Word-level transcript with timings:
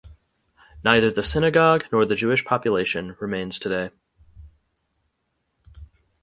Neither 0.83 1.11
the 1.11 1.23
synagogue 1.23 1.85
nor 1.91 2.07
the 2.07 2.15
Jewish 2.15 2.43
population 2.43 3.15
remains 3.19 3.59
today. 3.59 3.91